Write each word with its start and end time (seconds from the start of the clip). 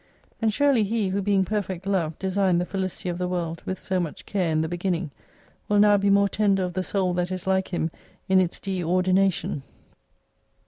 And 0.41 0.51
surely 0.51 0.81
He, 0.81 1.09
who 1.09 1.21
being 1.21 1.45
perfect 1.45 1.85
Love, 1.85 2.17
de 2.17 2.31
signed 2.31 2.59
the 2.59 2.65
felicity 2.65 3.07
of 3.07 3.19
the 3.19 3.27
world 3.27 3.61
with 3.67 3.79
so 3.79 3.99
much 3.99 4.25
care 4.25 4.51
in 4.51 4.61
the 4.61 4.67
beginning, 4.67 5.11
will 5.69 5.77
now 5.77 5.95
be 5.97 6.09
more 6.09 6.27
tender 6.27 6.63
of 6.63 6.73
the 6.73 6.81
soul 6.81 7.13
that 7.13 7.31
is 7.31 7.45
like 7.45 7.67
Him 7.67 7.91
in 8.27 8.39
its 8.39 8.59
Deordination. 8.59 9.61